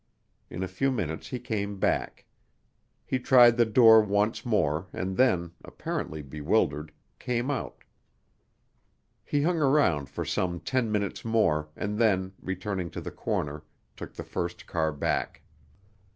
In 0.49 0.63
a 0.63 0.67
few 0.67 0.91
minutes 0.91 1.27
he 1.27 1.37
came 1.37 1.77
back. 1.77 2.25
He 3.05 3.19
tried 3.19 3.55
the 3.55 3.67
door 3.67 4.01
once 4.01 4.43
more 4.43 4.87
and 4.91 5.15
then, 5.15 5.51
apparently 5.63 6.23
bewildered, 6.23 6.91
came 7.19 7.51
out. 7.51 7.83
He 9.23 9.43
hung 9.43 9.61
around 9.61 10.09
for 10.09 10.25
some 10.25 10.59
ten 10.59 10.91
minutes 10.91 11.23
more, 11.23 11.69
and 11.75 11.99
then, 11.99 12.33
returning 12.41 12.89
to 12.89 12.99
the 12.99 13.11
corner, 13.11 13.63
took 13.95 14.15
the 14.15 14.23
first 14.23 14.65
car 14.65 14.91
back. 14.91 15.43